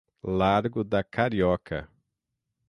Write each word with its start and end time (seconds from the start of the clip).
Largo 0.23 0.83
da 0.83 1.03
Carioca 1.03 1.87